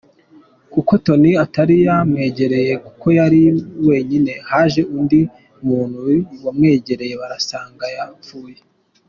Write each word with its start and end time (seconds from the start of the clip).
Kuko 0.73 0.91
Tony 1.05 1.31
atari 1.45 1.75
yamwegereye 1.87 2.73
kuko 2.85 3.05
yari 3.19 3.41
wenyine 3.87 4.31
haje 4.49 4.81
undi 4.97 5.19
muntu 5.67 6.01
bamwegereye 6.43 7.13
basanga 7.21 7.85
yapfuye”. 7.97 8.57